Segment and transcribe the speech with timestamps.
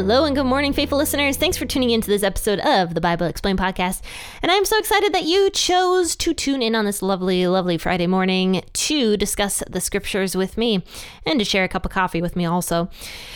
[0.00, 1.36] Hello and good morning, faithful listeners.
[1.36, 4.00] Thanks for tuning into this episode of the Bible Explained podcast.
[4.40, 8.06] And I'm so excited that you chose to tune in on this lovely, lovely Friday
[8.06, 10.82] morning to discuss the scriptures with me
[11.26, 12.88] and to share a cup of coffee with me also.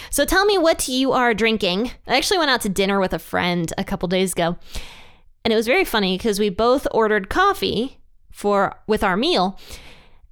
[0.09, 1.90] So tell me what you are drinking.
[2.06, 4.56] I actually went out to dinner with a friend a couple days ago.
[5.45, 7.98] And it was very funny because we both ordered coffee
[8.32, 9.60] for with our meal.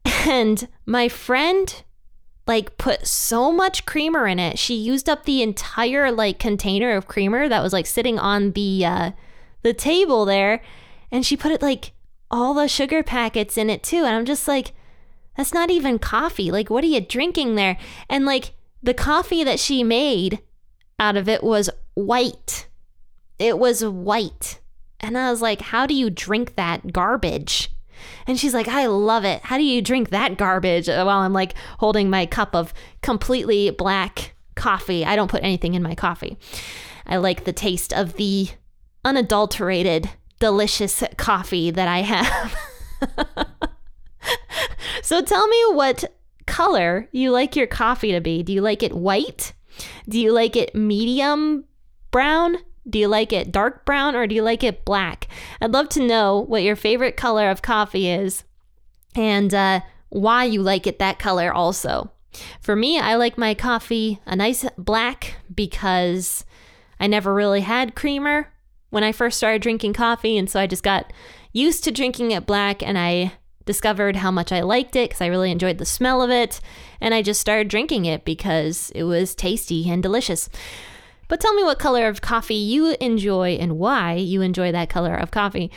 [0.27, 1.83] And my friend
[2.47, 4.59] like put so much creamer in it.
[4.59, 8.85] She used up the entire like container of creamer that was like sitting on the
[8.85, 9.11] uh
[9.63, 10.61] the table there
[11.11, 11.93] and she put it like
[12.31, 14.05] all the sugar packets in it too.
[14.05, 14.73] And I'm just like
[15.37, 16.51] that's not even coffee.
[16.51, 17.79] Like what are you drinking there?
[18.09, 20.41] And like the coffee that she made
[20.99, 22.67] out of it was white.
[23.39, 24.61] It was white.
[25.01, 27.72] And I was like, how do you drink that garbage?
[28.27, 29.43] And she's like, I love it.
[29.43, 32.73] How do you drink that garbage uh, while I'm like holding my cup of
[33.03, 35.05] completely black coffee?
[35.05, 36.39] I don't put anything in my coffee.
[37.07, 38.49] I like the taste of the
[39.05, 42.57] unadulterated, delicious coffee that I have.
[45.03, 46.05] so tell me what
[46.47, 48.43] color you like your coffee to be.
[48.43, 49.53] Do you like it white?
[50.09, 51.65] Do you like it medium
[52.11, 52.59] brown?
[52.89, 55.29] Do you like it dark brown or do you like it black?
[55.61, 58.45] I'd love to know what your favorite color of coffee is
[59.15, 62.11] and uh, why you like it that color also.
[62.61, 66.45] For me, I like my coffee a nice black because
[66.99, 68.53] I never really had creamer
[68.91, 70.37] when I first started drinking coffee.
[70.37, 71.13] And so I just got
[71.53, 73.33] used to drinking it black and I
[73.65, 76.61] discovered how much I liked it because I really enjoyed the smell of it.
[77.01, 80.49] And I just started drinking it because it was tasty and delicious.
[81.29, 85.15] But tell me what color of coffee you enjoy and why you enjoy that color
[85.15, 85.71] of coffee.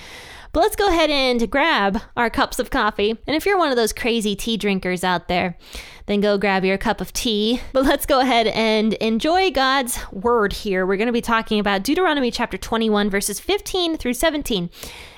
[0.55, 3.09] But let's go ahead and grab our cups of coffee.
[3.27, 5.57] And if you're one of those crazy tea drinkers out there,
[6.05, 7.59] then go grab your cup of tea.
[7.73, 10.85] But let's go ahead and enjoy God's word here.
[10.85, 14.69] We're going to be talking about Deuteronomy chapter 21, verses 15 through 17.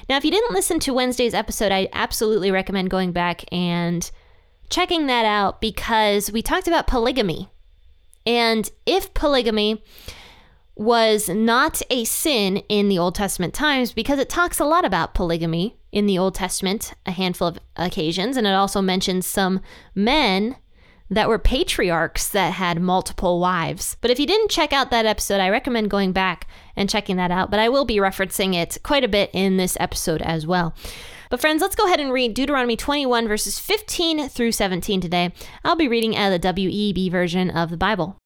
[0.09, 4.09] Now, if you didn't listen to Wednesday's episode, I absolutely recommend going back and
[4.71, 7.49] checking that out because we talked about polygamy.
[8.27, 9.81] And if polygamy
[10.75, 15.15] was not a sin in the Old Testament times because it talks a lot about
[15.15, 19.61] polygamy in the Old Testament, a handful of occasions, and it also mentions some
[19.95, 20.57] men
[21.09, 23.95] that were patriarchs that had multiple wives.
[24.01, 27.31] But if you didn't check out that episode, I recommend going back and checking that
[27.31, 27.49] out.
[27.49, 30.75] But I will be referencing it quite a bit in this episode as well.
[31.29, 35.33] But friends, let's go ahead and read Deuteronomy 21, verses 15 through 17 today.
[35.63, 38.17] I'll be reading out of the WEB version of the Bible.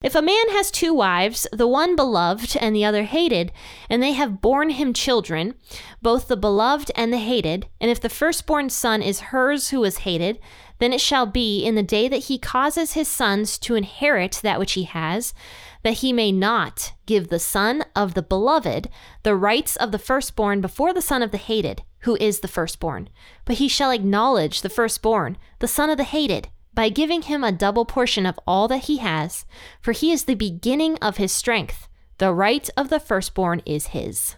[0.00, 3.50] If a man has two wives, the one beloved and the other hated,
[3.90, 5.54] and they have borne him children,
[6.00, 9.98] both the beloved and the hated, and if the firstborn son is hers who is
[9.98, 10.38] hated,
[10.78, 14.60] then it shall be in the day that he causes his sons to inherit that
[14.60, 15.34] which he has,
[15.82, 18.88] that he may not give the son of the beloved
[19.24, 23.10] the rights of the firstborn before the son of the hated, who is the firstborn,
[23.44, 27.52] but he shall acknowledge the firstborn, the son of the hated by giving him a
[27.52, 29.44] double portion of all that he has,
[29.80, 31.88] for he is the beginning of his strength.
[32.18, 34.36] The right of the firstborn is his.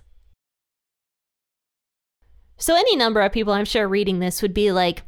[2.57, 5.03] So, any number of people I'm sure reading this would be like,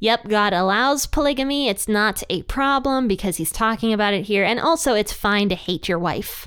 [0.00, 1.68] Yep, God allows polygamy.
[1.68, 4.44] It's not a problem because he's talking about it here.
[4.44, 6.46] And also, it's fine to hate your wife.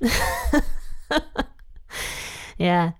[2.58, 2.92] yeah.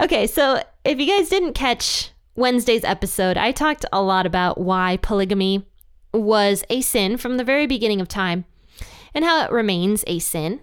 [0.00, 4.98] Okay, so if you guys didn't catch Wednesday's episode, I talked a lot about why
[5.02, 5.66] polygamy
[6.12, 8.44] was a sin from the very beginning of time
[9.14, 10.60] and how it remains a sin.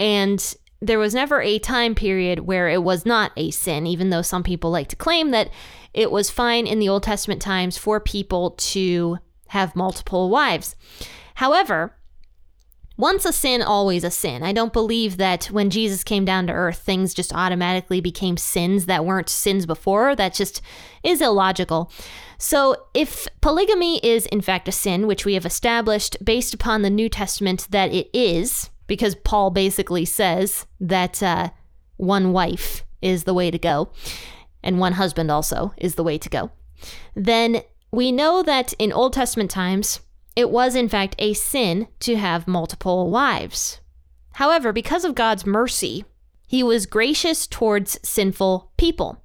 [0.00, 4.22] And there was never a time period where it was not a sin, even though
[4.22, 5.50] some people like to claim that
[5.92, 9.18] it was fine in the Old Testament times for people to
[9.48, 10.76] have multiple wives.
[11.34, 11.97] However,
[12.98, 14.42] once a sin, always a sin.
[14.42, 18.86] I don't believe that when Jesus came down to earth, things just automatically became sins
[18.86, 20.16] that weren't sins before.
[20.16, 20.60] That just
[21.04, 21.92] is illogical.
[22.38, 26.90] So, if polygamy is in fact a sin, which we have established based upon the
[26.90, 31.50] New Testament that it is, because Paul basically says that uh,
[31.98, 33.92] one wife is the way to go,
[34.62, 36.50] and one husband also is the way to go,
[37.14, 37.62] then
[37.92, 40.00] we know that in Old Testament times,
[40.38, 43.80] it was in fact a sin to have multiple wives.
[44.34, 46.04] However, because of God's mercy,
[46.46, 49.20] he was gracious towards sinful people.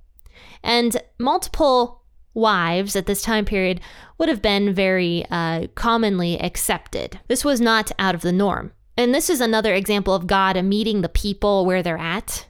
[0.63, 2.01] And multiple
[2.33, 3.79] wives at this time period
[4.17, 7.19] would have been very uh, commonly accepted.
[7.27, 8.73] This was not out of the norm.
[8.97, 12.47] And this is another example of God meeting the people where they're at.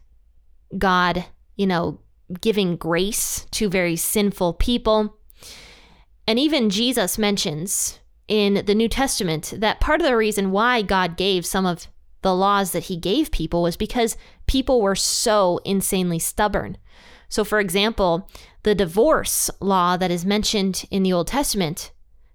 [0.78, 1.26] God,
[1.58, 2.00] you know,
[2.40, 5.18] giving grace to very sinful people.
[6.26, 11.18] And even Jesus mentions in the New Testament that part of the reason why God
[11.18, 11.88] gave some of
[12.22, 14.18] the laws that he gave people was because
[14.48, 16.78] people were so insanely stubborn.
[17.30, 18.30] So, for example,
[18.64, 21.92] the divorce law that is mentioned in the Old Testament,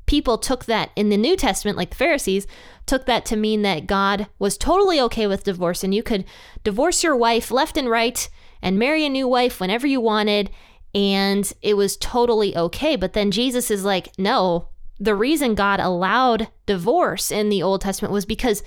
[0.06, 2.46] people took that in the New Testament, like the Pharisees,
[2.87, 6.25] took that to mean that God was totally okay with divorce and you could
[6.64, 8.29] divorce your wife left and right
[8.61, 10.50] and marry a new wife whenever you wanted.
[10.94, 12.96] And it was totally okay.
[12.96, 14.69] But then Jesus is like, no,
[15.00, 18.62] the reason God allowed divorce in the Old Testament was because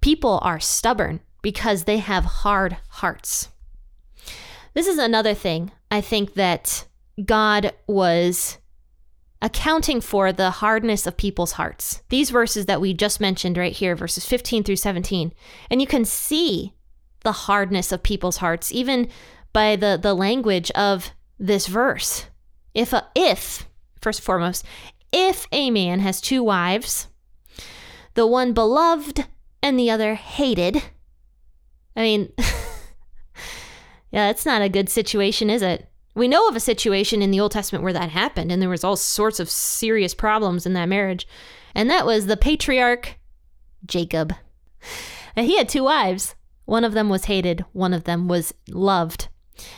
[0.00, 3.48] people are stubborn, because they have hard hearts.
[4.74, 6.86] This is another thing I think that
[7.24, 8.58] God was
[9.40, 12.02] accounting for the hardness of people's hearts.
[12.08, 15.32] These verses that we just mentioned right here, verses 15 through 17,
[15.70, 16.74] and you can see
[17.24, 19.08] the hardness of people's hearts even
[19.52, 22.26] by the, the language of this verse.
[22.74, 23.66] If a, if
[24.00, 24.64] first and foremost,
[25.14, 27.06] if a man has two wives,
[28.14, 29.24] the one beloved
[29.62, 30.82] and the other hated,
[31.94, 32.32] I mean,
[34.10, 35.88] yeah, that's not a good situation, is it?
[36.16, 38.82] We know of a situation in the Old Testament where that happened, and there was
[38.82, 41.28] all sorts of serious problems in that marriage.
[41.76, 43.16] And that was the patriarch
[43.86, 44.34] Jacob.
[45.36, 46.34] And he had two wives.
[46.64, 49.28] One of them was hated, one of them was loved.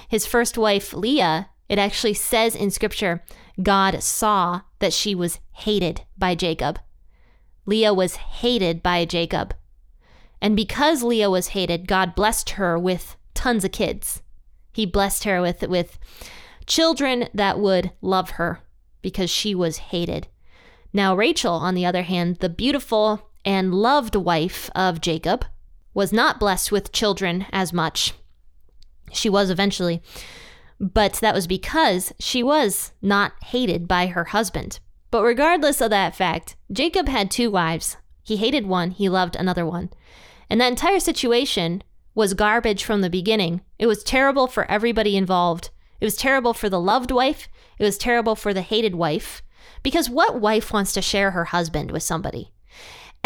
[0.09, 3.23] His first wife, Leah, it actually says in scripture,
[3.63, 6.79] God saw that she was hated by Jacob.
[7.65, 9.55] Leah was hated by Jacob.
[10.41, 14.23] And because Leah was hated, God blessed her with tons of kids.
[14.73, 15.99] He blessed her with, with
[16.67, 18.61] children that would love her
[19.03, 20.29] because she was hated.
[20.93, 25.45] Now, Rachel, on the other hand, the beautiful and loved wife of Jacob,
[25.95, 28.13] was not blessed with children as much.
[29.13, 30.03] She was eventually,
[30.79, 34.81] but that was because she was not hated by her husband.
[35.11, 37.97] But regardless of that fact, Jacob had two wives.
[38.23, 39.91] He hated one, he loved another one.
[40.51, 41.83] And that entire situation
[42.15, 43.61] was garbage from the beginning.
[43.79, 45.71] It was terrible for everybody involved.
[46.01, 49.43] It was terrible for the loved wife, it was terrible for the hated wife.
[49.83, 52.53] Because what wife wants to share her husband with somebody?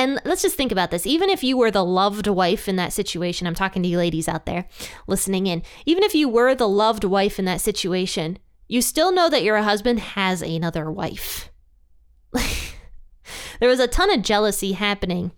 [0.00, 1.06] And let's just think about this.
[1.06, 4.28] Even if you were the loved wife in that situation, I'm talking to you ladies
[4.28, 4.66] out there
[5.06, 5.62] listening in.
[5.84, 9.58] Even if you were the loved wife in that situation, you still know that your
[9.58, 11.50] husband has another wife.
[12.32, 15.32] there was a ton of jealousy happening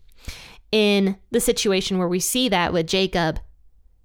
[0.71, 3.41] in the situation where we see that with Jacob.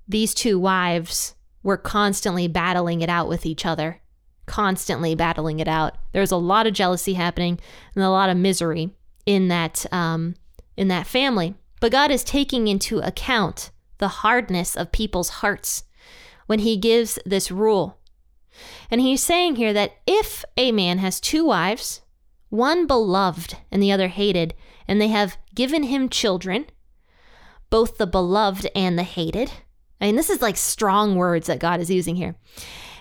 [0.07, 4.01] These two wives were constantly battling it out with each other,
[4.48, 6.00] constantly battling it out.
[6.13, 7.59] There was a lot of jealousy happening
[7.94, 8.89] and a lot of misery
[9.27, 10.33] in that um,
[10.77, 11.56] in that family.
[11.81, 15.83] But God is taking into account the hardness of people's hearts
[16.45, 17.97] when he gives this rule.
[18.89, 22.01] And he's saying here that if a man has two wives,
[22.50, 24.53] one beloved and the other hated,
[24.88, 26.65] and they have given him children,
[27.69, 29.51] both the beloved and the hated.
[30.00, 32.35] I mean, this is like strong words that God is using here.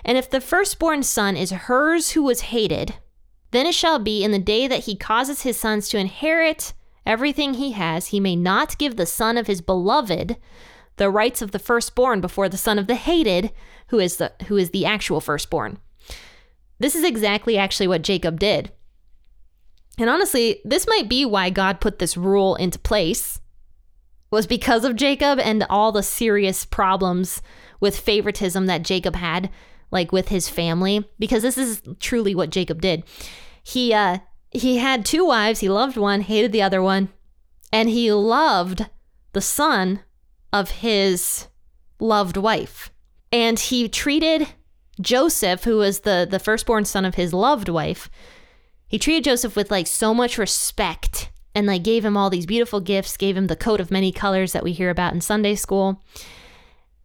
[0.03, 2.95] And if the firstborn son is hers who was hated,
[3.51, 6.73] then it shall be in the day that he causes his sons to inherit
[7.07, 10.37] everything he has, he may not give the son of his beloved
[10.97, 13.51] the rights of the firstborn before the son of the hated,
[13.87, 15.79] who is the who is the actual firstborn.
[16.79, 18.71] This is exactly actually what Jacob did.
[19.97, 23.39] And honestly, this might be why God put this rule into place
[24.29, 27.41] was because of Jacob and all the serious problems
[27.79, 29.49] with favoritism that Jacob had
[29.89, 33.03] like with his family because this is truly what Jacob did.
[33.63, 34.19] He uh
[34.51, 35.59] he had two wives.
[35.59, 37.09] He loved one, hated the other one,
[37.71, 38.87] and he loved
[39.33, 40.01] the son
[40.53, 41.47] of his
[41.99, 42.91] loved wife.
[43.31, 44.47] And he treated
[44.99, 48.09] Joseph, who was the, the firstborn son of his loved wife,
[48.87, 52.79] he treated Joseph with like so much respect and like gave him all these beautiful
[52.79, 56.01] gifts, gave him the coat of many colors that we hear about in Sunday school.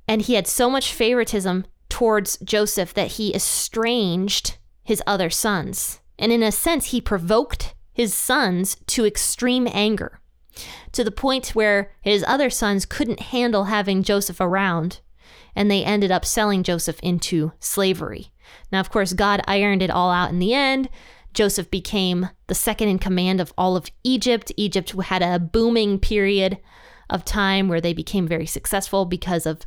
[0.06, 6.00] And he had so much favoritism towards Joseph that he estranged his other sons.
[6.18, 10.20] And in a sense, he provoked his sons to extreme anger
[10.92, 15.00] to the point where his other sons couldn't handle having Joseph around
[15.54, 18.32] and they ended up selling Joseph into slavery.
[18.70, 20.88] Now, of course, God ironed it all out in the end.
[21.34, 24.52] Joseph became the second in command of all of Egypt.
[24.56, 26.58] Egypt had a booming period
[27.08, 29.62] of time where they became very successful because of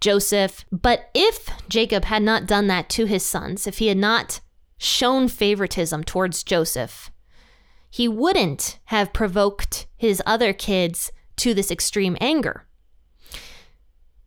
[0.00, 0.64] Joseph.
[0.70, 4.40] But if Jacob had not done that to his sons, if he had not
[4.80, 7.10] shown favoritism towards Joseph,
[7.90, 12.66] he wouldn't have provoked his other kids to this extreme anger.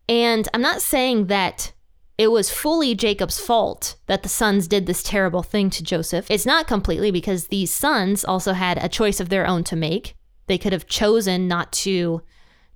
[0.08, 1.72] And I'm not saying that
[2.16, 6.26] it was fully Jacob's fault that the sons did this terrible thing to Joseph.
[6.30, 10.14] It's not completely because these sons also had a choice of their own to make.
[10.46, 12.22] They could have chosen not to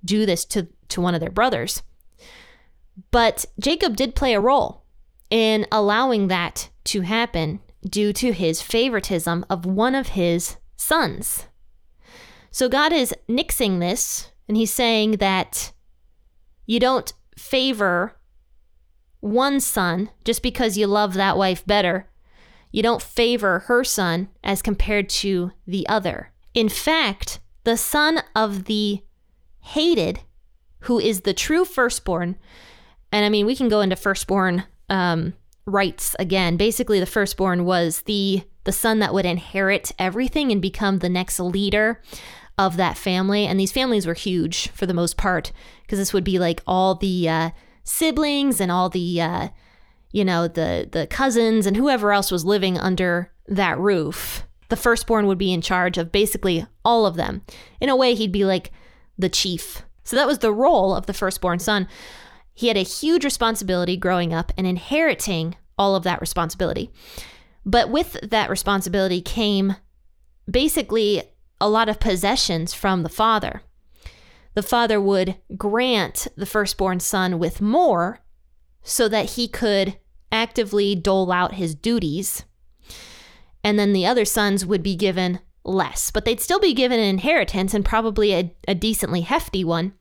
[0.03, 1.81] do this to, to one of their brothers.
[3.11, 4.83] But Jacob did play a role
[5.29, 11.45] in allowing that to happen due to his favoritism of one of his sons.
[12.51, 15.71] So God is nixing this, and he's saying that
[16.65, 18.15] you don't favor
[19.19, 22.09] one son just because you love that wife better.
[22.71, 26.31] You don't favor her son as compared to the other.
[26.53, 29.03] In fact, the son of the
[29.61, 30.21] hated,
[30.81, 32.37] who is the true firstborn,
[33.11, 35.33] and I mean, we can go into firstborn um,
[35.69, 36.57] rights again.
[36.57, 41.39] Basically, the firstborn was the the son that would inherit everything and become the next
[41.39, 42.01] leader
[42.57, 43.47] of that family.
[43.47, 46.93] And these families were huge for the most part because this would be like all
[46.93, 47.49] the uh,
[47.83, 49.47] siblings and all the uh,
[50.11, 54.45] you know the the cousins and whoever else was living under that roof.
[54.67, 57.41] The firstborn would be in charge of basically all of them.
[57.81, 58.71] In a way, he'd be like
[59.17, 59.83] the chief.
[60.03, 61.87] So that was the role of the firstborn son.
[62.53, 66.91] He had a huge responsibility growing up and inheriting all of that responsibility.
[67.65, 69.75] But with that responsibility came
[70.49, 71.23] basically
[71.61, 73.61] a lot of possessions from the father
[74.59, 78.19] the father would grant the firstborn son with more
[78.83, 79.97] so that he could
[80.33, 82.43] actively dole out his duties.
[83.63, 87.05] And then the other sons would be given less, but they'd still be given an
[87.05, 89.93] inheritance and probably a, a decently hefty one.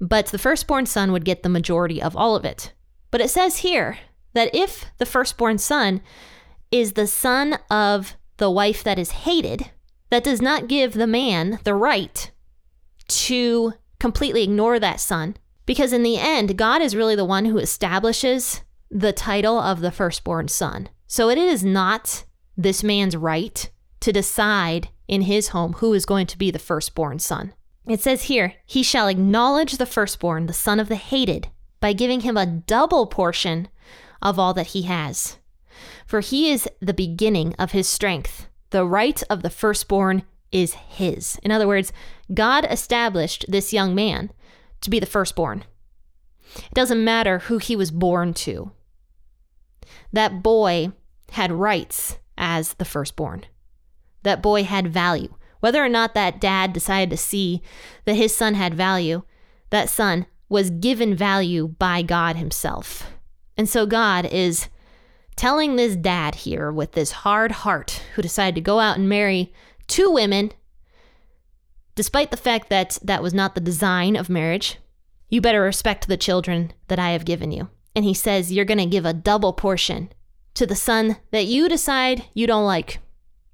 [0.00, 2.72] But the firstborn son would get the majority of all of it.
[3.10, 3.98] But it says here
[4.34, 6.00] that if the firstborn son
[6.70, 9.70] is the son of the wife that is hated,
[10.10, 12.30] that does not give the man the right
[13.08, 15.36] to completely ignore that son.
[15.66, 19.90] Because in the end, God is really the one who establishes the title of the
[19.90, 20.88] firstborn son.
[21.06, 22.24] So it is not
[22.56, 27.18] this man's right to decide in his home who is going to be the firstborn
[27.18, 27.52] son.
[27.88, 31.48] It says here, he shall acknowledge the firstborn, the son of the hated,
[31.80, 33.68] by giving him a double portion
[34.20, 35.38] of all that he has.
[36.06, 38.46] For he is the beginning of his strength.
[38.70, 41.38] The right of the firstborn is his.
[41.42, 41.92] In other words,
[42.32, 44.30] God established this young man
[44.82, 45.64] to be the firstborn.
[46.56, 48.72] It doesn't matter who he was born to.
[50.12, 50.92] That boy
[51.30, 53.44] had rights as the firstborn.
[54.22, 55.34] That boy had value.
[55.60, 57.62] Whether or not that dad decided to see
[58.04, 59.22] that his son had value,
[59.70, 63.10] that son was given value by God himself.
[63.56, 64.68] And so God is
[65.36, 69.52] telling this dad here with this hard heart who decided to go out and marry
[69.86, 70.52] two women,
[71.94, 74.78] despite the fact that that was not the design of marriage,
[75.28, 77.68] you better respect the children that I have given you.
[77.94, 80.10] And he says, You're going to give a double portion
[80.54, 83.00] to the son that you decide you don't like,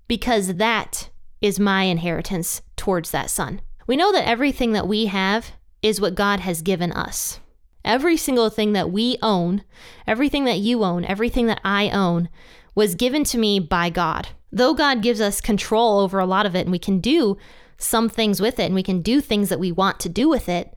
[0.06, 1.10] because that
[1.40, 3.60] is my inheritance towards that son.
[3.86, 7.40] We know that everything that we have is what God has given us.
[7.84, 9.62] Every single thing that we own,
[10.06, 12.30] everything that you own, everything that I own,
[12.74, 16.54] was given to me by God though God gives us control over a lot of
[16.54, 17.36] it and we can do
[17.76, 20.48] some things with it and we can do things that we want to do with
[20.48, 20.74] it,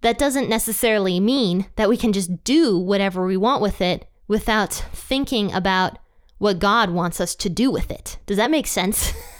[0.00, 4.72] that doesn't necessarily mean that we can just do whatever we want with it without
[4.72, 5.98] thinking about
[6.38, 8.18] what God wants us to do with it.
[8.26, 9.12] Does that make sense?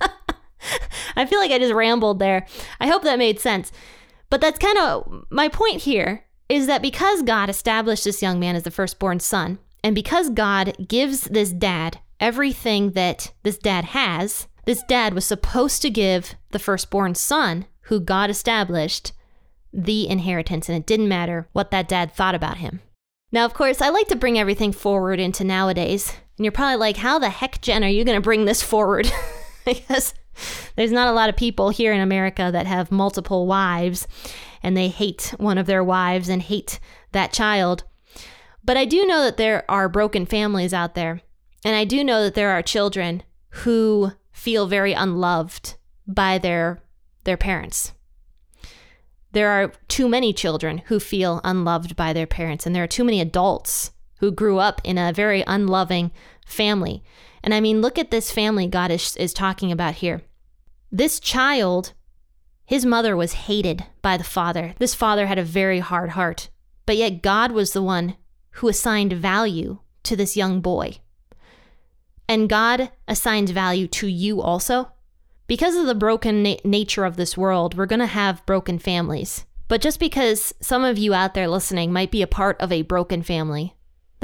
[1.16, 2.46] I feel like I just rambled there.
[2.80, 3.72] I hope that made sense.
[4.30, 8.56] But that's kind of my point here is that because God established this young man
[8.56, 14.48] as the firstborn son, and because God gives this dad everything that this dad has,
[14.64, 19.12] this dad was supposed to give the firstborn son, who God established,
[19.72, 22.80] the inheritance, and it didn't matter what that dad thought about him.
[23.30, 26.98] Now, of course, I like to bring everything forward into nowadays, and you're probably like,
[26.98, 29.10] how the heck, Jen, are you going to bring this forward?
[29.66, 30.14] because
[30.76, 34.06] there's not a lot of people here in America that have multiple wives
[34.62, 36.80] and they hate one of their wives and hate
[37.12, 37.84] that child.
[38.64, 41.20] But I do know that there are broken families out there
[41.64, 45.74] and I do know that there are children who feel very unloved
[46.06, 46.82] by their
[47.24, 47.92] their parents.
[49.32, 53.04] There are too many children who feel unloved by their parents and there are too
[53.04, 56.10] many adults who grew up in a very unloving
[56.46, 57.02] family.
[57.44, 60.22] And I mean, look at this family God is, is talking about here.
[60.90, 61.92] This child,
[62.64, 64.74] his mother was hated by the father.
[64.78, 66.48] This father had a very hard heart,
[66.86, 68.16] but yet God was the one
[68.52, 70.98] who assigned value to this young boy.
[72.28, 74.90] and God assigns value to you also.
[75.46, 79.44] Because of the broken na- nature of this world, we're going to have broken families.
[79.68, 82.82] But just because some of you out there listening might be a part of a
[82.82, 83.74] broken family,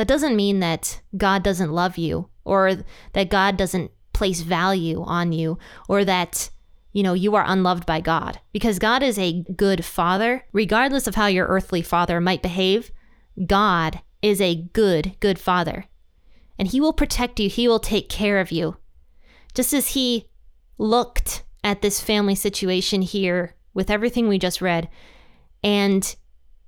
[0.01, 2.73] that doesn't mean that God doesn't love you or
[3.13, 5.59] that God doesn't place value on you
[5.91, 6.49] or that
[6.95, 8.41] you know you are unloved by God.
[8.51, 12.91] Because God is a good father regardless of how your earthly father might behave
[13.47, 15.85] God is a good good father.
[16.59, 17.51] And he will protect you.
[17.51, 18.79] He will take care of you.
[19.53, 20.31] Just as he
[20.79, 24.89] looked at this family situation here with everything we just read
[25.63, 26.17] and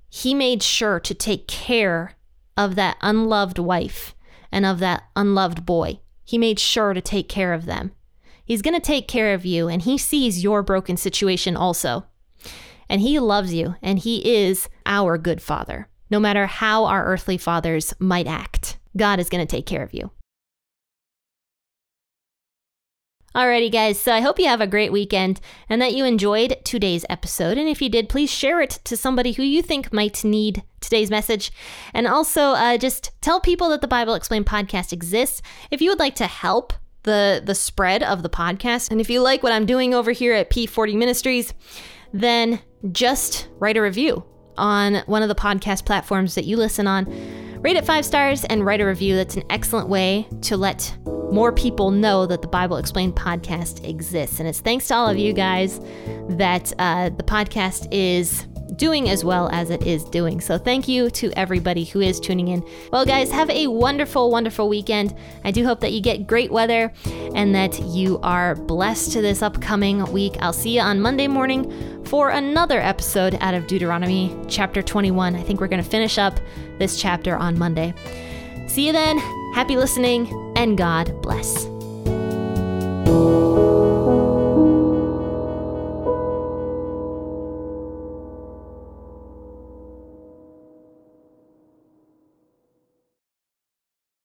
[0.07, 2.13] he made sure to take care
[2.57, 4.15] of that unloved wife
[4.51, 5.99] and of that unloved boy.
[6.23, 7.91] He made sure to take care of them.
[8.45, 12.05] He's going to take care of you, and he sees your broken situation also.
[12.89, 15.87] And he loves you, and he is our good father.
[16.09, 19.93] No matter how our earthly fathers might act, God is going to take care of
[19.93, 20.11] you.
[23.35, 27.03] Alrighty, guys, so I hope you have a great weekend and that you enjoyed today's
[27.09, 27.57] episode.
[27.57, 31.09] And if you did, please share it to somebody who you think might need today's
[31.09, 31.51] message.
[31.95, 35.41] And also, uh, just tell people that the Bible Explained podcast exists.
[35.71, 36.73] If you would like to help
[37.03, 40.35] the, the spread of the podcast, and if you like what I'm doing over here
[40.35, 41.55] at P40 Ministries,
[42.13, 42.59] then
[42.91, 44.23] just write a review
[44.57, 47.05] on one of the podcast platforms that you listen on.
[47.63, 49.15] Rate it five stars and write a review.
[49.15, 50.93] That's an excellent way to let
[51.31, 54.41] more people know that the Bible Explained podcast exists.
[54.41, 55.79] And it's thanks to all of you guys
[56.27, 60.41] that uh, the podcast is doing as well as it is doing.
[60.41, 62.63] So thank you to everybody who is tuning in.
[62.91, 65.15] Well, guys, have a wonderful, wonderful weekend.
[65.43, 66.91] I do hope that you get great weather
[67.35, 70.35] and that you are blessed to this upcoming week.
[70.39, 75.35] I'll see you on Monday morning for another episode out of Deuteronomy chapter 21.
[75.35, 76.39] I think we're going to finish up
[76.79, 77.93] this chapter on Monday.
[78.67, 79.17] See you then.
[79.53, 81.72] Happy listening, and God bless.